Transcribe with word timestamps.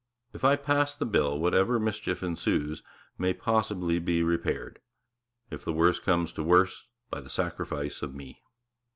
'If 0.33 0.43
I 0.43 0.55
pass 0.55 0.95
the 0.95 1.05
Bill, 1.05 1.37
whatever 1.37 1.79
mischief 1.79 2.23
ensues 2.23 2.81
may 3.19 3.33
possibly 3.35 3.99
be 3.99 4.23
repaired, 4.23 4.79
if 5.51 5.63
the 5.63 5.73
worst 5.73 6.01
comes 6.01 6.31
to 6.31 6.35
the 6.37 6.43
worst, 6.47 6.85
by 7.11 7.19
the 7.21 7.29
sacrifice 7.29 8.01
of 8.01 8.15
me. 8.15 8.41